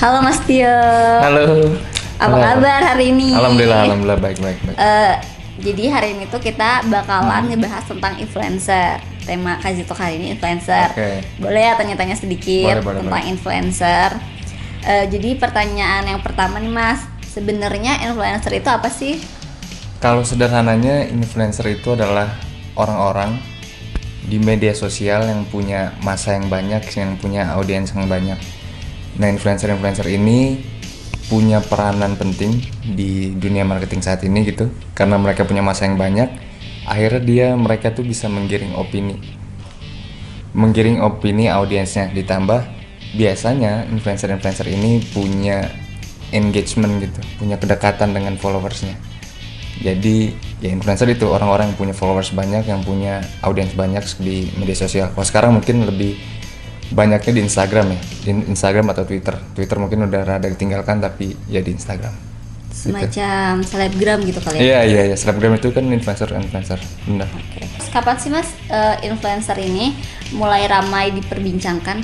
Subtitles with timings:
[0.00, 0.64] Halo Mas Tio.
[1.20, 1.76] Halo.
[2.16, 2.40] Apa Halo.
[2.40, 3.36] kabar hari ini?
[3.36, 4.76] Alhamdulillah, alhamdulillah baik baik baik.
[4.80, 5.14] Eh,
[5.60, 7.48] jadi hari ini tuh kita bakalan Hmm.
[7.52, 8.96] ngebahas tentang influencer.
[9.28, 10.96] Tema Kazito kali ini influencer.
[10.96, 11.20] Oke.
[11.36, 14.08] Boleh ya tanya-tanya sedikit Boleh, boleh, tentang influencer.
[14.88, 19.20] Eh, jadi pertanyaan yang pertama nih Mas, sebenarnya influencer itu apa sih?
[20.00, 22.40] Kalau sederhananya influencer itu adalah
[22.72, 23.36] orang-orang
[24.24, 28.40] di media sosial yang punya masa yang banyak, yang punya audiens yang banyak.
[29.20, 30.64] Nah, influencer-influencer ini
[31.28, 32.58] punya peranan penting
[32.96, 34.72] di dunia marketing saat ini gitu.
[34.96, 36.26] Karena mereka punya masa yang banyak,
[36.88, 39.20] akhirnya dia mereka tuh bisa menggiring opini.
[40.56, 42.64] Menggiring opini audiensnya ditambah
[43.14, 45.68] biasanya influencer-influencer ini punya
[46.32, 48.96] engagement gitu, punya kedekatan dengan followersnya.
[49.80, 54.76] Jadi ya influencer itu orang-orang yang punya followers banyak, yang punya audiens banyak di media
[54.76, 55.12] sosial.
[55.14, 56.18] Kalau sekarang mungkin lebih
[56.90, 59.34] banyaknya di Instagram ya, di Instagram atau Twitter.
[59.54, 62.12] Twitter mungkin udah rada ditinggalkan tapi ya di Instagram.
[62.70, 64.62] Semacam selebgram gitu kali ya?
[64.62, 66.78] Iya iya iya, selebgram itu kan influencer influencer.
[67.06, 67.28] Benar.
[67.28, 67.60] Oke.
[67.62, 69.94] Terus Kapan sih Mas eh, influencer ini
[70.34, 72.02] mulai ramai diperbincangkan?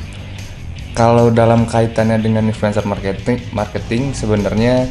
[0.96, 4.88] Kalau dalam kaitannya dengan influencer marketing, marketing sebenarnya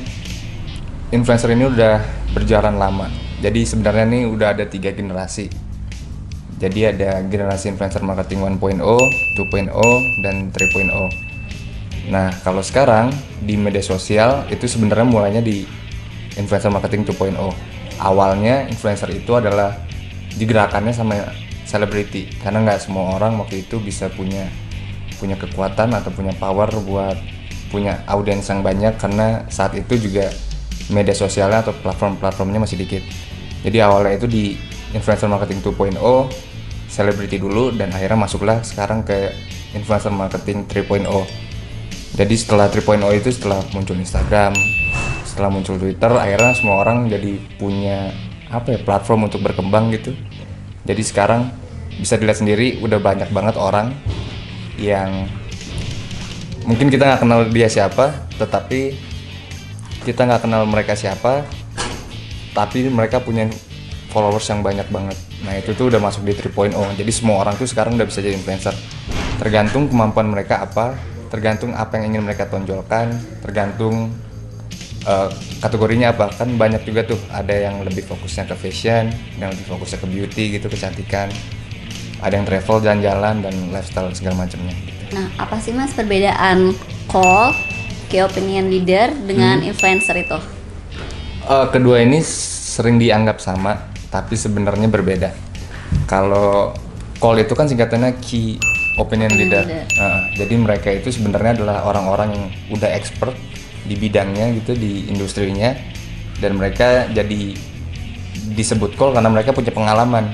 [1.10, 2.02] influencer ini udah
[2.34, 3.10] berjalan lama.
[3.42, 5.65] Jadi sebenarnya nih udah ada tiga generasi.
[6.56, 12.12] Jadi ada generasi influencer marketing 1.0, 2.0, dan 3.0.
[12.12, 13.12] Nah kalau sekarang
[13.44, 15.68] di media sosial itu sebenarnya mulainya di
[16.40, 17.36] influencer marketing 2.0.
[18.00, 19.76] Awalnya influencer itu adalah
[20.36, 21.16] digerakannya sama
[21.66, 24.48] selebriti karena nggak semua orang waktu itu bisa punya
[25.18, 27.18] punya kekuatan atau punya power buat
[27.74, 30.30] punya audiens yang banyak karena saat itu juga
[30.94, 33.02] media sosialnya atau platform-platformnya masih dikit.
[33.66, 34.44] Jadi awalnya itu di
[34.94, 35.98] influencer marketing 2.0
[36.86, 39.34] selebriti dulu dan akhirnya masuklah sekarang ke
[39.74, 41.06] influencer marketing 3.0.
[42.16, 44.56] Jadi setelah 3.0 itu setelah muncul Instagram,
[45.28, 48.16] setelah muncul Twitter, akhirnya semua orang jadi punya
[48.48, 50.16] apa ya platform untuk berkembang gitu.
[50.88, 51.52] Jadi sekarang
[52.00, 53.92] bisa dilihat sendiri udah banyak banget orang
[54.80, 55.28] yang
[56.64, 58.96] mungkin kita nggak kenal dia siapa, tetapi
[60.08, 61.44] kita nggak kenal mereka siapa,
[62.56, 63.52] tapi mereka punya
[64.16, 65.18] followers yang banyak banget.
[65.44, 66.72] Nah itu tuh udah masuk di 3.0.
[66.96, 68.72] Jadi semua orang tuh sekarang udah bisa jadi influencer.
[69.36, 70.96] Tergantung kemampuan mereka apa,
[71.28, 73.12] tergantung apa yang ingin mereka tonjolkan,
[73.44, 74.16] tergantung
[75.04, 76.32] eh, kategorinya apa.
[76.32, 80.44] Kan banyak juga tuh ada yang lebih fokusnya ke fashion, yang lebih fokusnya ke beauty
[80.56, 81.28] gitu, kecantikan.
[82.24, 84.72] Ada yang travel, jalan-jalan dan lifestyle segala macamnya.
[84.72, 85.20] Gitu.
[85.20, 86.72] Nah, apa sih Mas perbedaan
[87.12, 87.52] call,
[88.08, 89.70] key opinion leader dengan Hmm.
[89.70, 90.40] influencer itu?
[91.46, 95.30] Eh, kedua ini sering dianggap sama, tapi sebenarnya berbeda.
[96.06, 96.74] Kalau
[97.18, 98.60] call itu kan singkatannya key
[99.00, 99.64] opinion leader.
[99.68, 102.46] Nah, jadi mereka itu sebenarnya adalah orang-orang yang
[102.76, 103.36] udah expert
[103.86, 105.78] di bidangnya gitu di industrinya
[106.42, 107.54] dan mereka jadi
[108.56, 110.32] disebut call karena mereka punya pengalaman.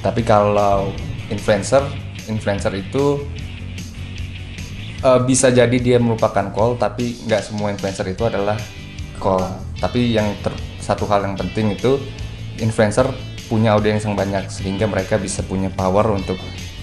[0.00, 0.94] Tapi kalau
[1.28, 1.82] influencer,
[2.30, 3.26] influencer itu
[5.02, 8.56] eh, bisa jadi dia merupakan call tapi nggak semua influencer itu adalah
[9.18, 9.42] call
[9.78, 11.98] tapi yang ter- satu hal yang penting itu
[12.60, 13.08] influencer
[13.48, 16.36] punya audiens yang banyak sehingga mereka bisa punya power untuk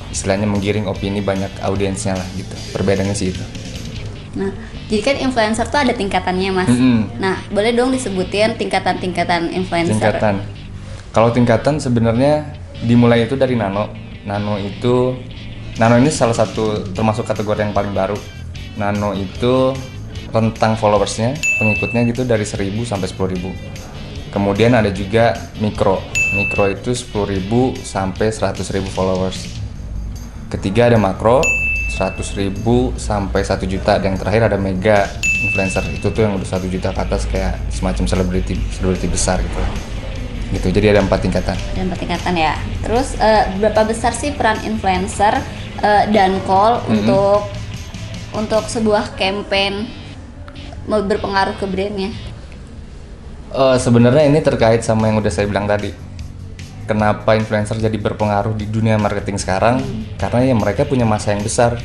[0.09, 3.45] istilahnya menggiring opini banyak audiensnya lah gitu perbedaannya sih itu
[4.35, 4.51] Nah,
[4.91, 6.67] jadi kan influencer tuh ada tingkatannya Mas.
[6.67, 7.23] Mm-mm.
[7.23, 9.95] Nah, boleh dong disebutin tingkatan-tingkatan influencer.
[9.95, 10.43] tingkatan
[11.15, 12.43] kalau tingkatan sebenarnya
[12.83, 13.87] dimulai itu dari nano
[14.27, 15.15] nano itu
[15.79, 18.19] nano ini salah satu termasuk kategori yang paling baru
[18.75, 19.71] nano itu
[20.35, 23.84] rentang followersnya pengikutnya gitu dari 1000 sampai 10.000
[24.35, 25.31] kemudian ada juga
[25.63, 26.03] mikro.
[26.35, 27.47] Mikro itu 10.000
[27.79, 29.47] sampai 100.000 followers.
[30.51, 31.39] Ketiga ada makro
[31.95, 32.51] 100.000
[32.99, 33.95] sampai 1 juta.
[33.95, 35.07] Dan yang terakhir ada mega
[35.39, 35.87] influencer.
[35.95, 39.63] Itu tuh yang udah 1 juta ke atas kayak semacam selebriti selebriti besar gitu.
[40.51, 40.67] Gitu.
[40.75, 41.55] Jadi ada empat tingkatan.
[41.71, 42.59] Dan empat tingkatan ya.
[42.83, 45.39] Terus eh, berapa besar sih peran influencer
[45.79, 47.47] eh, dan call untuk
[48.35, 49.87] untuk sebuah campaign
[50.91, 52.34] mau berpengaruh ke brandnya?
[53.53, 55.93] Eh, sebenarnya ini terkait sama yang udah saya bilang tadi.
[56.85, 59.81] Kenapa influencer jadi berpengaruh di dunia marketing sekarang?
[60.21, 61.77] Karena ya mereka punya masa yang besar.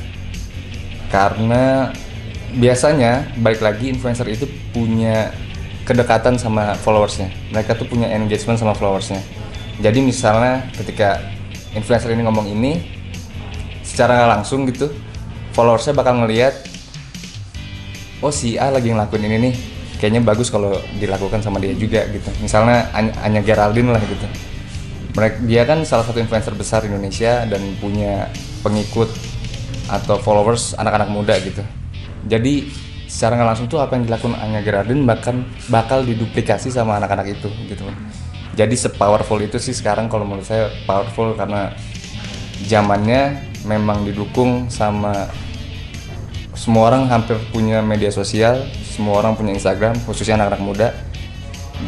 [1.08, 1.92] Karena
[2.56, 5.32] biasanya balik lagi influencer itu punya
[5.84, 7.32] kedekatan sama followersnya.
[7.52, 9.20] Mereka tuh punya engagement sama followersnya.
[9.80, 11.20] Jadi misalnya ketika
[11.72, 13.00] influencer ini ngomong ini
[13.80, 14.92] secara langsung gitu
[15.54, 16.54] followersnya bakal ngelihat
[18.22, 19.54] oh si A lagi ngelakuin ini nih
[20.00, 22.32] kayaknya bagus kalau dilakukan sama dia juga gitu.
[22.41, 24.26] Misalnya Any- Anya Geraldine lah gitu.
[25.12, 28.32] Mereka dia kan salah satu influencer besar Indonesia dan punya
[28.64, 29.12] pengikut
[29.93, 31.61] atau followers anak-anak muda gitu.
[32.25, 32.73] Jadi
[33.05, 37.53] secara nggak langsung tuh apa yang dilakukan Anya Geraldine bahkan bakal diduplikasi sama anak-anak itu
[37.69, 37.85] gitu.
[38.56, 41.75] Jadi sepowerful itu sih sekarang kalau menurut saya powerful karena
[42.64, 45.29] zamannya memang didukung sama
[46.56, 48.69] semua orang hampir punya media sosial
[49.00, 50.88] semua orang punya Instagram khususnya anak-anak muda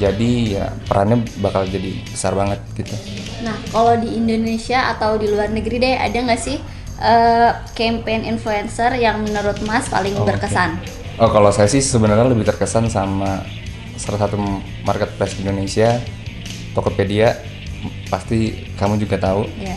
[0.00, 2.96] jadi ya perannya bakal jadi besar banget gitu
[3.42, 6.62] Nah, kalau di Indonesia atau di luar negeri deh, ada nggak sih
[6.96, 10.78] eh, campaign influencer yang menurut Mas paling Oh, berkesan?
[11.18, 13.42] Oh kalau saya sih sebenarnya lebih terkesan sama
[13.98, 14.38] salah satu
[14.86, 15.98] marketplace di Indonesia,
[16.70, 17.34] Tokopedia.
[18.06, 19.42] Pasti kamu juga tahu.
[19.58, 19.74] Ya.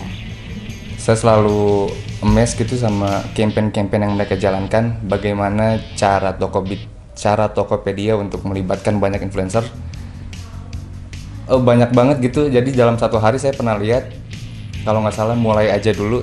[0.95, 1.89] Saya selalu
[2.21, 5.01] amazed gitu sama campaign-campaign yang mereka jalankan.
[5.01, 6.85] Bagaimana cara Tokobit,
[7.15, 9.63] cara Tokopedia untuk melibatkan banyak influencer.
[11.47, 12.51] Oh, banyak banget gitu.
[12.51, 14.11] Jadi dalam satu hari saya pernah lihat
[14.83, 16.21] kalau nggak salah mulai aja dulu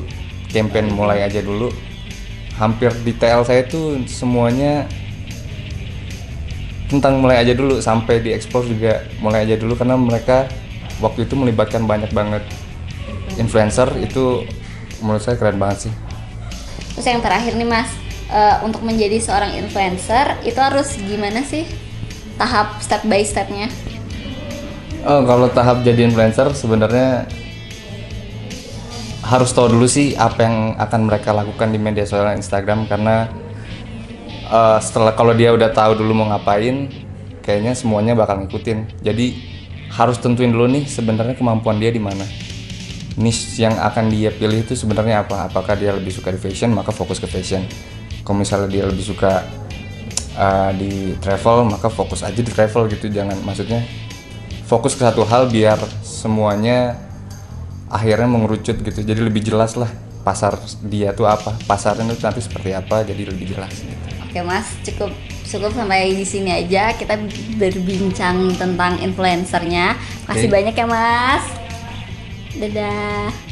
[0.52, 1.72] campaign mulai aja dulu.
[2.60, 4.86] Hampir detail saya tuh semuanya
[6.92, 10.44] tentang mulai aja dulu sampai di explore juga mulai aja dulu karena mereka
[11.00, 12.44] waktu itu melibatkan banyak banget
[13.40, 14.44] influencer itu
[15.00, 15.92] menurut saya keren banget sih.
[16.92, 17.88] Terus yang terakhir nih Mas,
[18.30, 21.66] eh, untuk menjadi seorang influencer itu harus gimana sih
[22.38, 23.72] tahap step by stepnya?
[25.02, 27.26] Oh, kalau tahap jadi influencer sebenarnya
[29.22, 33.30] harus tahu dulu sih apa yang akan mereka lakukan di media sosial Instagram karena
[34.46, 36.90] eh, setelah kalau dia udah tahu dulu mau ngapain,
[37.42, 39.02] kayaknya semuanya bakal ngikutin.
[39.02, 39.26] Jadi
[39.92, 42.24] harus tentuin dulu nih sebenarnya kemampuan dia di mana.
[43.12, 45.52] Niche yang akan dia pilih itu sebenarnya apa?
[45.52, 47.60] Apakah dia lebih suka di fashion, maka fokus ke fashion.
[48.22, 49.42] Kalau misalnya dia lebih suka
[50.38, 53.10] eh, di travel, maka fokus aja di travel gitu.
[53.10, 53.82] Jangan maksudnya
[54.66, 56.96] fokus ke satu hal biar semuanya
[57.92, 59.00] akhirnya mengerucut gitu.
[59.04, 59.90] Jadi lebih jelas lah
[60.22, 60.54] pasar
[60.86, 64.06] dia tuh apa, pasarnya itu nanti seperti apa, jadi lebih jelas gitu.
[64.22, 65.10] Oke Mas, cukup
[65.44, 67.20] cukup sampai di sini aja kita
[67.60, 69.98] berbincang tentang influencernya.
[70.24, 70.54] Makasih Oke.
[70.56, 71.44] banyak ya Mas.
[72.56, 73.51] Dadah.